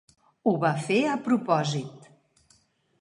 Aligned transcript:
Ho 0.47 0.53
va 0.63 0.71
fer 0.87 0.97
a 1.09 1.19
propòsit. 1.27 2.09